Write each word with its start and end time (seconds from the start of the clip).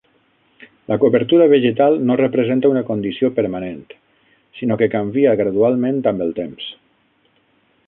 La 0.91 0.95
cobertura 1.01 1.45
vegetal 1.51 1.99
no 2.11 2.15
representa 2.21 2.71
una 2.75 2.83
condició 2.87 3.31
permanent 3.37 3.85
sinó 4.61 4.81
que 4.83 4.91
canvia 4.97 5.37
gradualment 5.43 6.03
amb 6.15 6.27
el 6.29 6.37
temps. 6.43 6.69